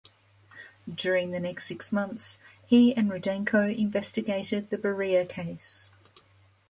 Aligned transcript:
During 0.91 1.29
the 1.29 1.39
next 1.39 1.67
six 1.67 1.91
months, 1.91 2.39
he 2.65 2.91
and 2.95 3.07
Rudenko 3.11 3.69
investigated 3.77 4.71
the 4.71 4.77
"Beria 4.79 5.29
Case". 5.29 5.91